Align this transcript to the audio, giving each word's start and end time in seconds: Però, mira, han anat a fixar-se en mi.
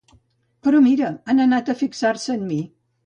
Però, 0.67 0.79
mira, 0.85 1.11
han 1.35 1.43
anat 1.45 1.69
a 1.69 1.77
fixar-se 1.83 2.39
en 2.39 2.47
mi. 2.53 2.59